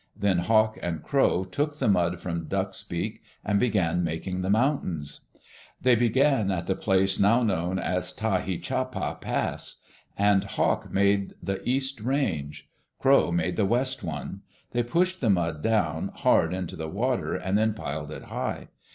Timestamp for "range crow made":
12.01-13.57